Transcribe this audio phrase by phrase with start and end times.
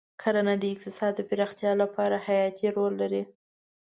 [0.21, 3.23] کرنه د اقتصاد د پراختیا لپاره حیاتي رول لري.